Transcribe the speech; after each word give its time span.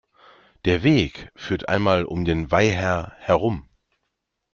Der 0.65 0.81
Weg 0.81 1.31
führt 1.35 1.69
einmal 1.69 2.05
um 2.05 2.25
den 2.25 2.49
Weiher 2.49 3.13
herum. 3.19 3.69